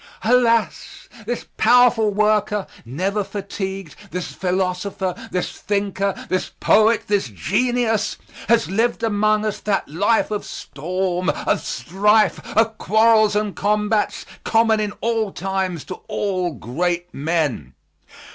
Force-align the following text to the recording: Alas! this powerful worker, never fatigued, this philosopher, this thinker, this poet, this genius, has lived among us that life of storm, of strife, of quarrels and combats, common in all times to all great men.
Alas! 0.23 1.07
this 1.27 1.45
powerful 1.57 2.09
worker, 2.11 2.65
never 2.85 3.23
fatigued, 3.23 3.95
this 4.09 4.31
philosopher, 4.33 5.13
this 5.29 5.51
thinker, 5.59 6.15
this 6.27 6.49
poet, 6.59 7.03
this 7.05 7.27
genius, 7.29 8.17
has 8.49 8.67
lived 8.67 9.03
among 9.03 9.45
us 9.45 9.59
that 9.59 9.87
life 9.87 10.31
of 10.31 10.43
storm, 10.43 11.29
of 11.29 11.61
strife, 11.61 12.39
of 12.57 12.79
quarrels 12.79 13.35
and 13.35 13.55
combats, 13.55 14.25
common 14.43 14.79
in 14.79 14.91
all 15.01 15.31
times 15.31 15.83
to 15.83 15.93
all 16.07 16.51
great 16.55 17.13
men. 17.13 17.75